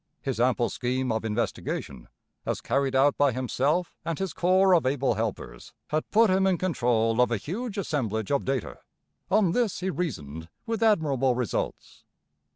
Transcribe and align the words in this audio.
His 0.23 0.39
ample 0.39 0.69
scheme 0.71 1.11
of 1.11 1.23
investigation, 1.23 2.07
as 2.43 2.59
carried 2.59 2.95
out 2.95 3.19
by 3.19 3.31
himself 3.31 3.93
and 4.03 4.17
his 4.17 4.33
corps 4.33 4.73
of 4.73 4.83
able 4.87 5.13
helpers, 5.13 5.73
had 5.89 6.09
put 6.09 6.27
him 6.31 6.47
in 6.47 6.57
control 6.57 7.21
of 7.21 7.29
a 7.29 7.37
huge 7.37 7.77
assemblage 7.77 8.31
of 8.31 8.43
data. 8.43 8.79
On 9.29 9.51
this 9.51 9.81
he 9.81 9.91
reasoned 9.91 10.49
with 10.65 10.81
admirable 10.81 11.35
results. 11.35 12.03